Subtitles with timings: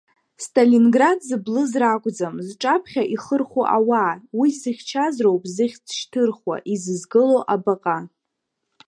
[0.43, 7.97] Сталинград зыблыз ракәӡам зҿаԥхьа ихырхәо ауаа, уи зыхьчаз роуп зыхьӡ шьҭырхуа, изызгыло абаҟа.